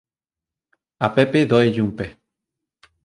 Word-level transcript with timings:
A 1.05 1.11
Pepe 1.15 1.41
dóelle 1.51 1.79
un 1.87 1.91
pé. 1.97 2.07